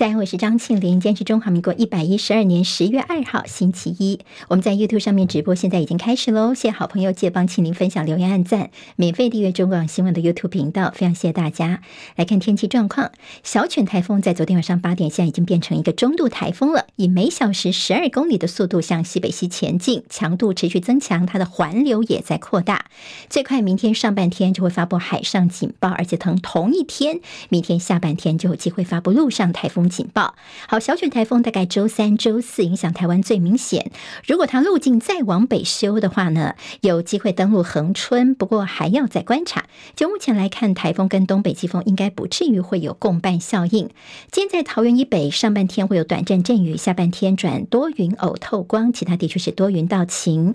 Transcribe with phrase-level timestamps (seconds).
[0.00, 4.18] 大家好我是张庆玲，今天是中华民国一百一十二年十月二号星期一，
[4.48, 6.54] 我们在 YouTube 上面直播，现在已经开始喽！
[6.54, 11.82] 谢谢好朋友借帮庆玲分享、留言、按赞，免费订阅中广新闻的 YouTube 频道，非常谢谢大家。
[12.16, 22.86] 来看天气状况，小犬台风在昨天晚上八点，现在已经变成一个中度台风了，以每小时十二公里的速度向西北西前进，强度持续增强，它的环流也在扩大，
[23.28, 27.20] 最快明天上半天就会发布海上警报，而且同同一天，
[27.50, 29.89] 明天下半天就有机会发布陆上台风。
[29.90, 30.34] 警报，
[30.68, 33.90] 好，小犬台风大概周三、周四影响台湾最明显。
[34.26, 39.66] 如果它路径再往北修的话呢，有机会登陆恒春，不过还要再观察。
[39.94, 43.90] 就目前来看，台风跟东北季风应该不至于会有共伴效应。
[44.30, 50.54] 今天在桃园以北，上半天会有短暂阵雨，下半天转多云偶透光，其他地区是多云到晴。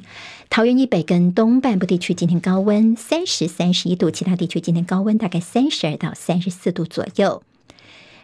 [0.50, 7.44] 桃园以北跟东半部地区今天高温三十、三十一度，其他地区今天高温大概三十二到三十四度左右。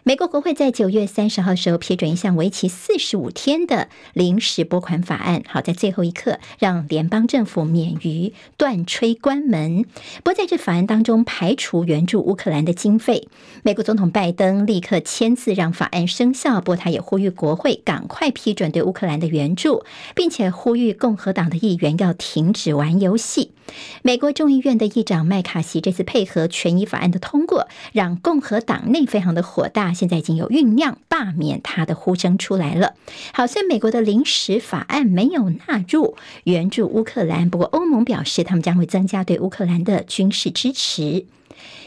[0.04, 9.84] 美国国会在九月三十号的时候批准一项为期四十五天的临时拨款法案，好，在最后一刻让联邦政府免于断炊关门。
[10.24, 13.28] 不过在这法案当中排除援助乌克兰的经费，
[13.62, 16.60] 美国总统拜登立刻签字让法案生效。
[16.60, 19.84] 不过他也呼吁国会赶快批准对乌克兰的援助，
[20.16, 23.52] 并且呼吁共和党的议员要停止玩游戏。
[24.02, 32.94] 美国众议院的议长麦卡锡这次配合权益法案的通过，让共和党内非常的火大，现在已经有酝酿罢免他的呼声出来了。
[33.32, 41.26] 好，虽然美国的临时法案没有纳入援助乌克兰，不过欧盟表示他们将会增加对乌克兰的军事支持。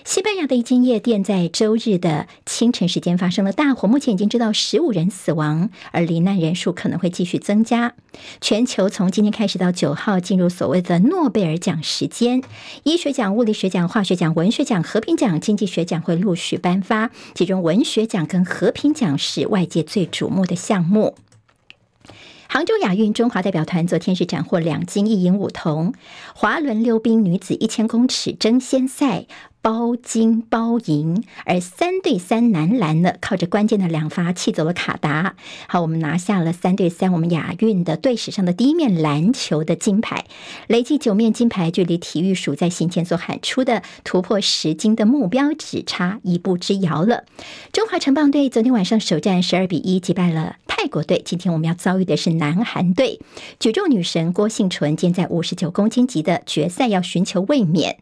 [0.03, 7.95] 西班牙的一间夜店在周日的清晨时间发生了大火，目前已经知道十五人死亡，而罹难人数可能会继续增加。
[8.39, 12.43] 全球从今天开始到九号进入所谓的诺贝尔奖时间，
[12.83, 21.15] 医学奖、物理学奖、化学奖、文学奖、和平奖、经济学奖会陆续颁发，其中文学奖跟和平奖是外界最瞩目的项目。
[22.47, 25.93] 杭州亚运中华代表团昨天是斩获两金一银五铜，
[26.35, 29.25] 滑轮溜冰女子一千公尺争先赛
[29.65, 35.35] 包金包银，而三对三男篮呢，靠着关键的两发气走了卡达。
[35.67, 40.25] 好，我们拿下了三对三，我们亚运的队史上的第一面篮球的金牌，
[40.67, 47.23] 累计九面金牌，距离体育署在行前所喊出的突破十金的目标只差一步之遥了。
[47.73, 53.19] 中华城棒队昨天晚上首战十二比一击败了泰国队，今天我们要遭遇的是南韩队。
[53.59, 57.97] 举重女神郭幸淳今在五十九公斤级的决赛要寻求卫冕。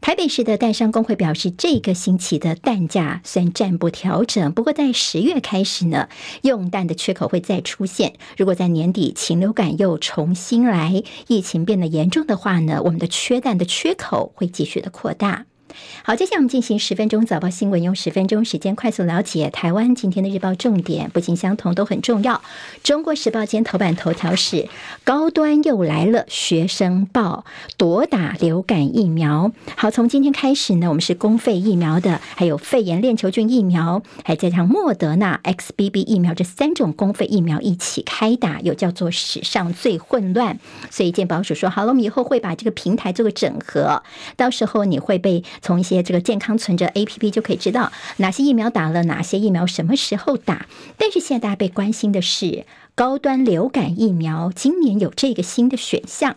[0.00, 6.08] 台北市的蛋商工会表示，这个星期的蛋价虽然暂不调整，不过在十月开始呢，
[6.42, 8.14] 用蛋的缺口会再出现。
[8.36, 15.44] 如果在年底禽流感又重新来，疫情变得严重的话呢，我们的缺蛋的缺口会继续的扩大。
[16.02, 22.40] 好，接下来我们进行十分钟早报新闻，用十分钟时间快速了解台湾今天的日报重点，不尽相同，都很重要。
[22.82, 24.68] 中国时报今天头版头条是
[25.04, 27.44] 高端又来了，学生报
[27.76, 29.52] 夺打流感疫苗。
[29.76, 40.58] 好，从今天开始呢，我们是公费疫苗的，还有肺炎链球菌疫苗，还加上莫德纳 XBB 疫苗这三种公费疫苗一起开打，又叫做史上最混乱。
[40.90, 44.02] 所以健保署说，好了，我们以后会把这个平台做个整合，
[44.36, 45.44] 到时候你会被。
[45.62, 50.66] 从一些这个健康存折 APP 就可以知道哪些疫苗打了，哪些疫苗什么时候打。
[50.96, 56.36] 但是现在大家被关心的是高端流感疫苗，今年有这个新的选项。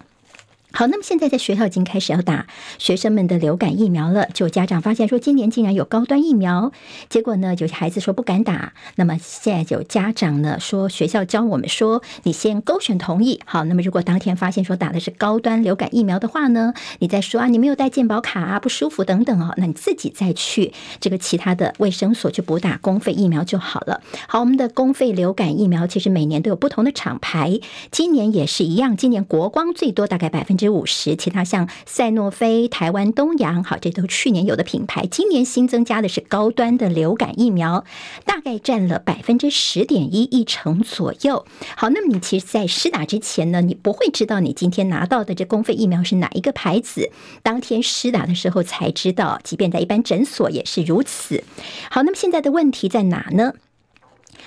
[0.76, 2.48] 好，那么现在在学校已经开始要打
[2.80, 4.26] 学生们的流感疫苗了。
[4.34, 6.72] 就家长发现说，今年竟然有高端疫苗，
[7.10, 8.74] 结果呢，有些孩子说不敢打。
[8.96, 13.40] 那么现在有家长呢说，学校教我们说，你先勾选同意。
[13.46, 24.02] 好，那么如果当天发现说打的是高端流感疫苗的话呢，你再说啊，你没有带健保卡啊，不舒服等等哦，那你自己再去这个其他的卫生所去补打公费疫苗就好了。
[24.28, 27.60] 好，我们的公费流感疫苗其实每年都有不同的厂牌，
[27.92, 30.62] 今年也是一样，今年国光最多大概百分之。
[30.63, 35.06] 之五十，其他像赛诺菲、台湾东洋，好，这都去年有的品牌。
[35.06, 37.83] 今年新增加的是高端的流感疫苗，
[38.24, 41.45] 大概占了百分之十点一，一成左右。
[41.75, 47.12] 好，那么你其实，在施打之前呢，你不会知道你今天拿到的这公费疫苗是哪一个牌子，
[47.42, 49.42] 当天施打的时候才知道。
[49.44, 51.44] 即便在一般诊所也是如此。
[51.92, 53.51] 好，那么现在的问题在哪呢？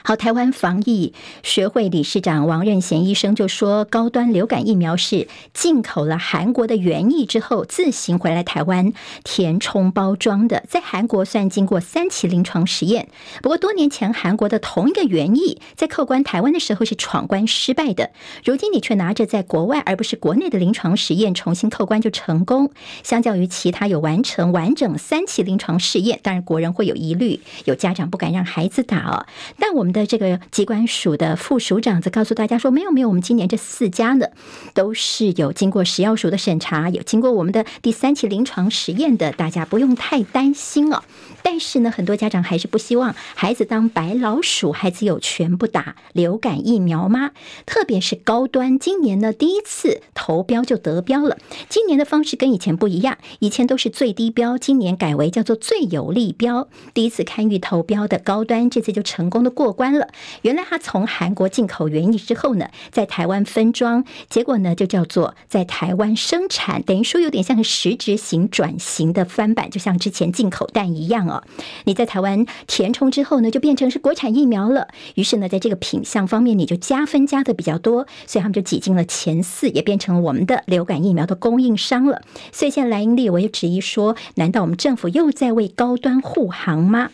[0.06, 1.12] 好，台湾防疫
[1.42, 8.92] 学会理事长王任贤医生就说，高端流感疫苗是进口了韩国的原液之后，自行回来台湾
[9.24, 13.08] 填充包装的，在韩国算经过三期临床实验。
[13.42, 18.12] 不过多年前韩国的同一个原液在扣关台湾的时候是闯关失败的，
[18.44, 22.70] 如今你却拿着在国外而不是国内的临床实验重新扣关就成功。
[23.02, 29.26] 相较于其他有完成完整三期临床试验，当然国人会有疑虑，有家长不敢让孩子打哦，
[29.58, 29.95] 但我们。
[29.96, 34.26] 的这个疾管署的副署长则告诉大家说：“没有，没有，我们今年这四家呢，
[34.74, 41.02] 都是有经过食药署的审查，有经过我们的第三期临床实验的，大家不用太担心哦。”
[41.42, 47.30] 但是呢，很多家长还是不希望孩子当白老鼠，孩子有权不打流感疫苗吗？
[47.64, 51.38] 特别是高端，今年呢第一次投标就得标了。
[51.68, 56.68] 今年的方式跟以前不一样，以前都是最低标，今年改为叫做最有利标。
[56.92, 59.96] 第一次参与投标的高端，这次就成功的过关。
[59.96, 60.08] 了，
[60.42, 71.44] 原来他从韩国进口原液之后呢，在台湾分装，结果呢就叫做在台湾生产，等于说有点像是实质型转型的翻版，就像之前进口蛋一样哦。
[71.84, 74.88] 你在台湾填充之后呢，就变成是国产疫苗了。
[75.14, 82.22] 于是呢，在这个品相方面，你就加分加的比较多，所以他们就挤进了前四，也变成了我们的流感疫苗的供应商了。
[82.52, 87.10] 所以现在莱茵利我也质疑说，难道我们政府又在为高端护航吗？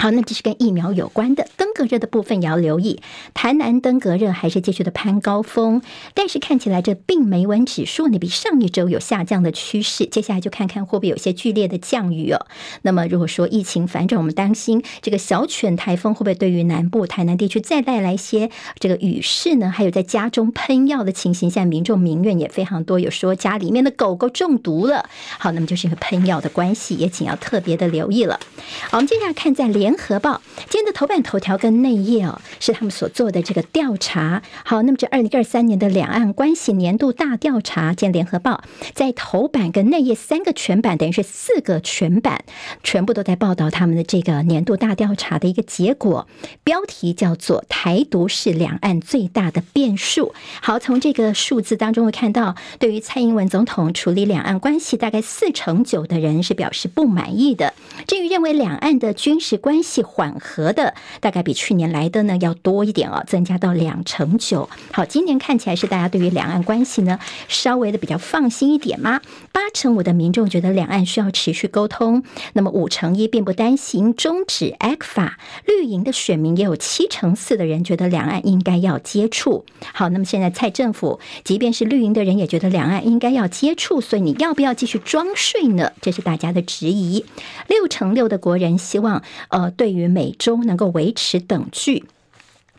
[0.00, 3.02] 好，那这是跟疫苗有关的登革热的部分也要留意。
[3.34, 5.82] 台南登革热还是继续的攀高峰，
[6.14, 10.06] 但是看起来这病媒蚊指数呢比上一周有下降的趋势。
[10.06, 12.46] 接下来就看看会不会有些剧烈的降雨哦。
[12.80, 19.70] 那么如果说疫情反转，我们担心这个小犬台风会不会对于南部台南地区再带来一些这个雨势呢？
[19.70, 25.10] 还有在家中喷药的情形，现在民众民怨也非常多，有说家里面的狗狗中毒了。
[25.38, 28.40] 好，那么就是因为喷药的关系，也请要特别的留意了。
[28.88, 29.89] 好，我们接下来看在连。
[29.90, 34.40] 联合报今天的头版头条跟内页哦，是他们所做的这个调查。
[34.64, 38.62] 好，那么这二零二三年的两岸关系年度大调查，见联合报
[38.94, 42.44] 在头版跟内页三个全版，等于是四个全版，
[42.84, 46.28] 全部都在报道他们的这个年度大调查的一个结果。
[46.62, 50.32] 标题叫做“台独是两岸最大的变数”。
[50.62, 57.74] 好，从这个数字当中会看到，对于蔡英文总统处理两岸关系，大概四成九的人是表示不满意的。
[58.06, 64.68] 至于认为两岸的军事关，关系缓和的大概比去年来的呢要多一点哦，增加到两成九。
[64.92, 67.18] 好，今年看起来是大家对于两岸关系呢
[67.48, 69.22] 稍微的比较放心一点吗？
[69.52, 72.22] 八成五的民众觉得两岸需要持续沟通，
[72.52, 75.38] 那么五成一并不担心终止 A 法。
[75.64, 79.64] 绿营的选民也有七成四的人觉得两岸应该要接触。
[79.94, 85.92] 好，那么现在蔡政府即便是绿营的人也觉得两岸应该要接触，所以你要不要继续装睡呢？
[86.02, 87.24] 这是大家的质疑。
[87.66, 89.59] 六成六的国人希望呃。
[89.60, 92.04] 呃对于美中能够维持等距。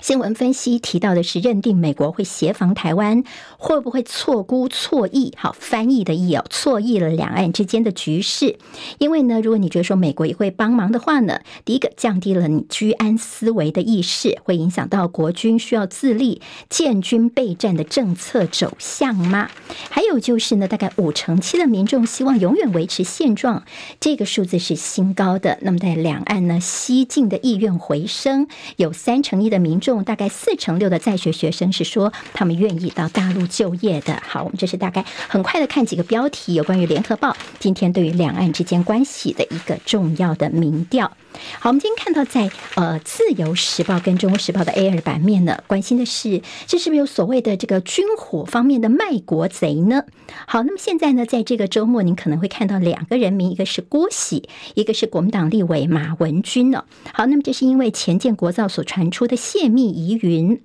[0.01, 3.23] 新闻分析提到的是，认定美国会协防台湾，
[3.59, 5.31] 会不会错估错意？
[5.37, 8.57] 好，翻译的意哦，错意了两岸之间的局势。
[8.97, 19.51] 因为呢，如果你觉得说美国也会帮忙的话呢，第一个降低了你居安思危的意识，会影响到国军需要自立建军备战的政策走向吗？
[19.91, 23.63] 还有就是呢，大概五成七的民众希望永远维持现状，
[23.99, 25.59] 这个数字是新高的。
[25.61, 28.47] 那么在两岸呢，西进的意愿回升，
[28.77, 30.01] 有三成一的民众众。
[30.03, 34.21] 大概四成六的在学学生是说他们愿意到大陆就业的。
[34.25, 41.11] 好，我们这是大概很快的看几个标题，有关于联合报今天对于两岸之间关系的一个重要的民调。
[41.59, 50.03] 好，我们今天看到在呃自由时报跟中国时报的 A 二版面呢，关心的是这是不是有所谓的这个军火方面的卖国贼呢？
[50.45, 56.83] 好，那么现在呢，在这个周末，您可能会看到两个人名，一个是郭喜，一个是国民党立委马文君呢。
[57.13, 60.61] 好，那么这是因为前建国造所传出的泄密疑云。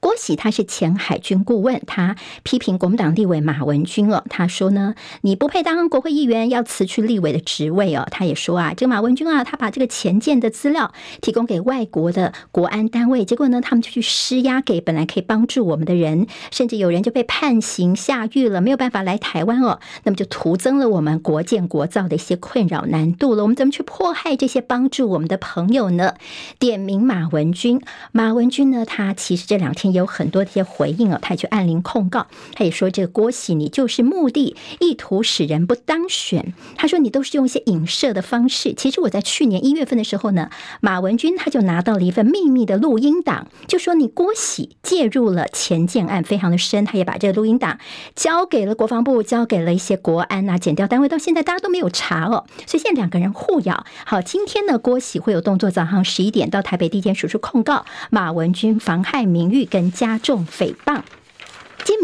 [0.00, 8.06] 郭喜他是前海军顾问，他批评国民党立委马文君哦，他说呢，你不配当国会议员，要辞去立委的职位哦。
[8.10, 10.92] 他也说啊，这个马文君啊，他把这个前建的资料
[11.22, 19.80] 提供给外国的国安单位，结果呢，他们就去施压给本来可以帮助我们的人，甚至有人就被判刑下狱了，没有办法来台湾哦。
[20.04, 23.42] 那么就徒增了我们国建国造的一些困扰难度了。
[23.42, 26.14] 我们怎么去迫害这些帮助我们的朋友呢？
[26.58, 27.80] 点名马文君，
[28.12, 36.52] 马文君呢，他其实这两天也有很多的一些回应哦，他也去按铃控告，他也说这个郭喜你就是目的意图使人不当选。
[36.76, 38.74] 他说你都是用一些影射的方式。
[38.74, 47.78] 其实我在去年一月份的时候呢，马文君他就拿到了一份秘密的录音档，就说你郭喜介入了前建案非常的深，他也把这个录音档
[48.16, 53.86] 交给了国防部，交给了一些国安啊检调单位，到现在大家都没有查哦，所以现在两个人互咬。
[54.04, 61.02] 好，今天呢，郭喜会有动作，早上十一点到台北地检署处控告马文君妨害名誉跟加重诽谤。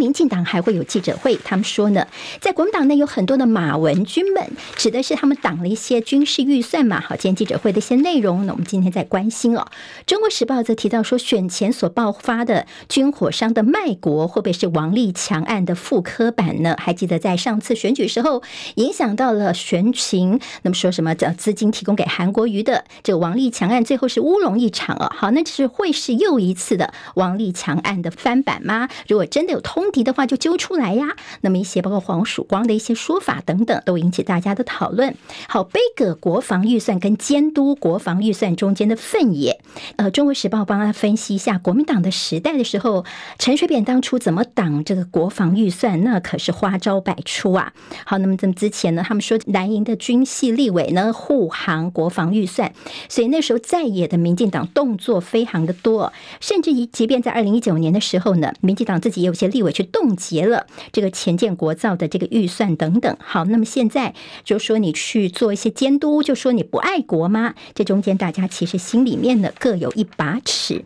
[0.00, 2.07] 民进党还会有记者会，他们说呢，
[2.40, 6.99] 在国民党内有很多的马文君们，指的是他们党的一些军事预算嘛。
[7.00, 9.66] 好，今天记者会的一些内容呢，我们今天在关心哦。
[10.07, 16.75] 中国时报则提到说，选前所爆发的军火商的卖国，会不会是王立强案的复刻版呢？
[16.78, 18.42] 还记得在上次选举时候，
[18.76, 25.12] 影响到了选情，那么说什么叫资金提供给韩国瑜的这个王立强案，最后是乌龙一场哦。
[25.14, 28.88] 好，那这是会是又一次的王立强案的翻版吗？
[29.07, 29.61] 如果真的有。
[29.61, 35.15] 通题的话就揪出来呀，那么一些包括黄曙光的一些说法等等，都引起大家的讨论。
[35.49, 39.61] 好，杯葛国防预算跟监督国防预算中间的分野，
[39.95, 43.05] 呃，中国时报帮他分析一下国民党的时代的时候，
[43.39, 47.73] 陈水扁当初怎么挡这个国防预算，那可是花招百出啊。
[48.05, 52.73] 好，那么这么之前呢，他们说蓝营的军系立委呢护航国防预算，
[53.09, 59.61] 所以那时候在野的民进党动作非常的多，甚至于即便在二零一九年的时候呢，民进党自己也有些立。
[59.61, 67.55] 委去冻结了这个前建国造的这个预算等等，好，那么现在就说你去做一些监督，就说你不爱国吗？
[67.75, 70.85] 这中间大家其实心里面呢各有一把尺。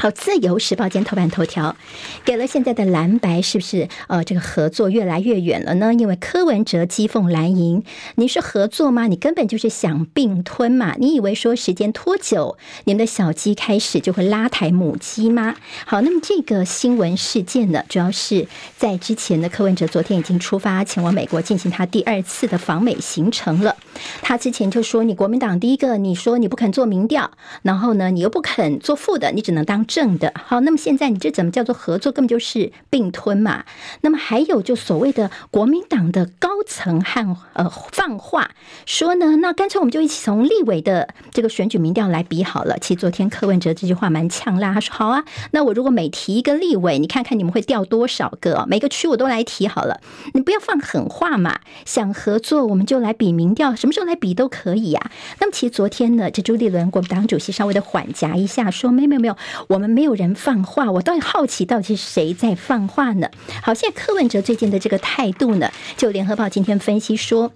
[0.00, 1.74] 好，自由时报今天头版头条
[2.24, 5.92] 给了现在的蓝白是不是呃这个合作越来越远了呢？
[5.92, 7.82] 因为柯文哲讥讽蓝营，
[8.14, 9.08] 你是合作吗？
[9.08, 10.94] 你根本就是想并吞嘛？
[11.00, 15.56] 你以为说时间拖久，你们的小鸡开始就会拉抬母鸡吗？
[15.84, 23.74] 好，那么这个新闻事件呢，主要是在之前的柯文哲昨天已经出发前往美国进行他第二次的访美行程了。
[24.22, 29.84] 他之前就说你国民党第一个，你说你不肯做民调，然后呢你又不肯做副的，你只能当。
[29.88, 32.12] 正的，好，那么现在你这怎么叫做合作？
[32.12, 33.64] 根本就是并吞嘛。
[34.02, 38.50] 那么还有就所谓的国民党的高层和呃放话
[38.84, 42.76] 说呢，那干脆我们就一起从立委的这个选举民调来比好了。
[42.78, 48.66] 其实昨天柯文哲这句话蛮呛辣，他说好啊，那我如果每提一个立委，你看看你们会调多少个？
[48.68, 50.00] 每个区我都来提好了，
[50.34, 51.60] 你不要放狠话嘛。
[51.86, 55.10] 想合作我们就来比民调，什么时候来比都可以啊。
[55.40, 59.36] 那么其实昨天呢，这朱立伦国民党主席稍微的缓颊一下，说没有没有没有，
[59.68, 59.77] 我。
[59.78, 63.30] 我们没有人放话，我倒好奇，到底是谁在放话呢？
[63.62, 67.52] 好，现在柯文哲最近的这个态度呢，就联合报今天分析说。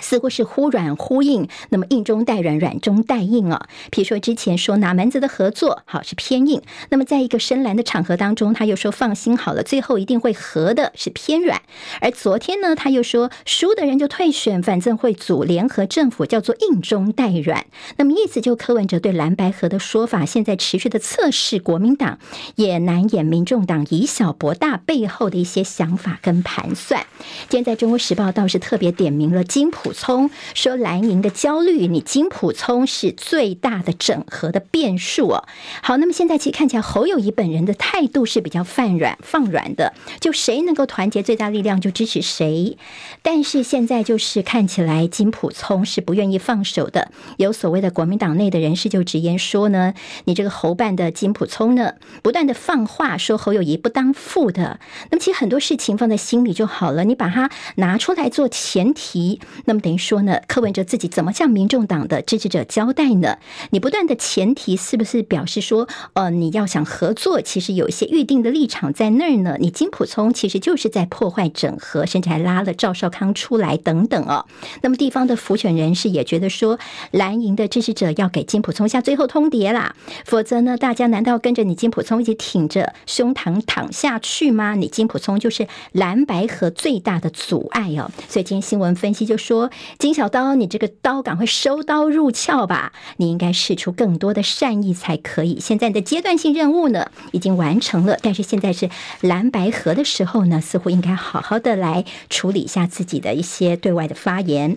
[0.00, 3.68] 似乎是忽软忽硬，那么硬中带软，软中带硬啊。
[3.90, 11.62] 比如说之前说哪门子的合作好是偏硬，那么在一个深蓝的场合当中，他又说放心好了，最后一定会合的是偏软。
[12.00, 17.66] 而昨天呢，他又说输的人就退选，反正会组联合政府，叫做硬中带软。
[17.96, 22.18] 那么意思就柯文哲对蓝白合的说法，现在持续的测试国民党
[22.56, 27.06] 也难掩民众党以小博大背后的一些想法跟盘算。
[27.48, 35.44] 今天在中国时报倒是特别点名了金普聪说蓝营的焦虑，你金普聪是最大的整合的变数哦。
[35.82, 42.78] 好，那么现在其实看起来侯友谊本人的态度是比较放软放软的，就谁能够团结最大力量就支持谁。
[43.22, 47.10] 但是现在就是看起来金普聪是不愿意放手的。
[47.38, 49.94] 有所谓的国民党内的人士就直言说呢，
[50.26, 54.78] 你这个侯办的金普聪呢，不断的放话说侯友谊不当副的。
[55.10, 59.40] 那么其实很多事情放在心里就好了，你把它拿出来做前提。
[59.64, 63.38] 那那么等于说呢，柯文哲自己怎么向民众党的支持者交代呢？
[63.70, 69.56] 你不断的前提是不是表示说，呃，你要想合作，其实有一些预定的立场在那儿呢？
[69.58, 74.44] 你金普聪其实就是在破坏整合，甚至还拉了赵少康出来等等哦。
[74.82, 76.78] 那么地方的辅选人士也觉得说，
[77.10, 84.74] 蓝营的支持者要给金普聪下最后通牒啦，否则呢，大家难道跟着你金普聪一起挺着胸膛躺下去吗？
[84.74, 88.10] 你金普聪就是蓝白合最大的阻碍哦。
[88.28, 89.61] 所以今天新闻分析就说。
[89.98, 92.92] 金小刀，你这个刀赶快收刀入鞘吧！
[93.16, 95.58] 你应该试出更多的善意才可以。
[95.60, 98.88] 现在的阶段性任务呢，已经完成了，但是现在是
[99.20, 104.76] 蓝白合的时候呢，似乎应该好好的来处理一下自己的一些对外的发言。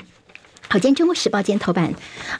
[0.67, 1.93] 好，今天《中国时报》今天头版，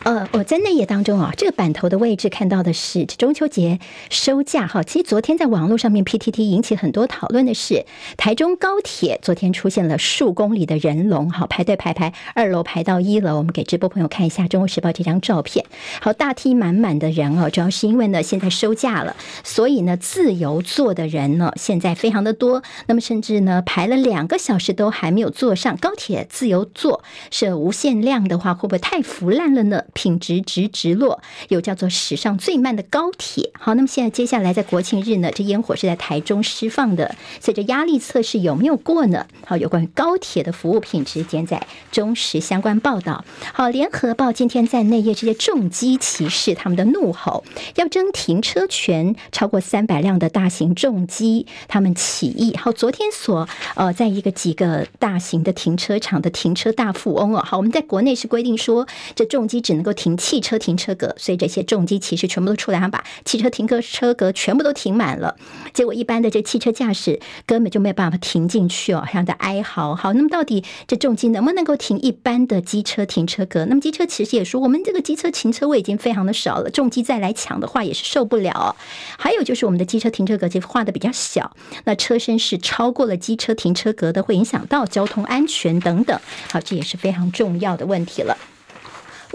[0.04, 3.80] 呃，我在内页当中啊，这个版头的位置看到的是中秋节
[4.10, 4.82] 收假哈。
[4.82, 7.86] 其实昨天在网络上面 PTT 引起很多讨论的是，
[8.18, 13.38] 台中高铁昨天出现了数公里的人龙，好，排队排排，二楼排到一楼。
[13.38, 15.64] 我们给直播朋友看一下《中国时报》这张照片，
[16.02, 28.15] 好，大厅满满的人哦，主要是因为呢现在收假了，所以呢自由坐的人呢现在非常的多，那么甚至呢排了两个小时都还没有坐上高铁，自由坐是无限量。
[28.16, 29.84] 这样的话会不会太腐烂了呢？
[29.94, 33.52] 品质直直落，有叫做史上最慢的高铁。
[33.60, 39.28] 好，那么现在接下来在国庆日呢，这烟火是在台中释放的，所以这压力测试有没有过呢？
[39.46, 43.26] 好，有关于高铁的服务品质，兼在中时相关报道。
[43.54, 47.44] 好，联合报今天在内页这些重机骑士他们的怒吼，
[47.76, 52.56] 要争停车权，超过三百辆的大型重机他们起义。
[52.56, 58.16] 好，昨天所呃，在一个几个大型的停车场的停车大富翁哦，好，我们在国内。
[58.16, 65.36] 内是规定说，这重机只能够停汽车停车格，所以这些重机其实全部都出来，把汽车停车车格全部都停满了。
[65.74, 69.96] 结果一般的这汽车驾驶根本就没有办法停进去哦，让他哀嚎。
[69.96, 73.66] 好，那么到底这重机能不能够停一般的机车停车格？
[73.66, 78.76] 那么机车其实也说，我们这个机车停车位已经非常的少了，重机再来抢的话也是受不了。
[79.18, 81.52] 还有就是我们的机车停车格其实画的比较小，
[81.86, 86.18] 那车身是超过了机车停车格的，会影响到交通安全等等。
[86.52, 87.95] 好，这也是非常重要的问。
[87.96, 88.38] 问题了。《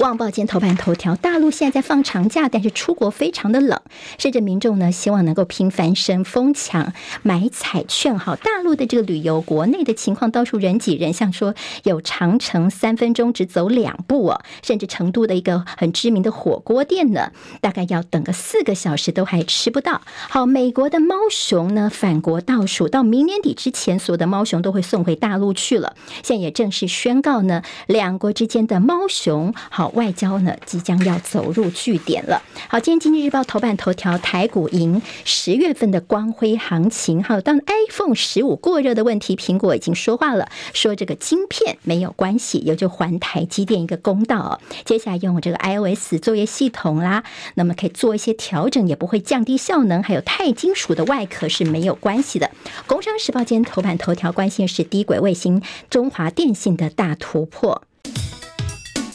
[0.00, 3.78] 旺报》今天头版头条：大陆现在在放长假，但是出国非常的冷，
[4.16, 8.19] 甚至民众呢希望能够拼翻身疯抢买彩券。
[8.19, 20.00] 好，大陆的这个旅游，国内的情况到处人挤人，像说有长城三分钟只走两步哦，甚至成都的一个很知名的火锅店呢，大概要等个四个小时都还吃不到。
[20.30, 25.95] 好，美国的猫熊呢返国倒数，到明年底之前，所有的猫熊都会送回大陆去了。
[26.23, 29.89] 现在也正式宣告呢，两国之间的猫熊好。
[29.94, 32.42] 外交呢，即将要走入据点了。
[32.68, 37.23] 好，今天经济日报头版头条，台股迎十月份的光辉行情。
[37.23, 44.61] 好，当 iPhone 十五过热的问题，苹果已经说话了，说这个晶片没有关系，也就还台积电一个公道哦。
[44.85, 50.02] 接下来用这个 iOS 作业系统啦，那么可以做一些调整，也不会降低效能。
[50.02, 52.50] 还有钛金属的外壳是没有关系的。
[52.87, 57.82] 工商时报今天头版头条关心的是低轨卫星中华电信的大突破。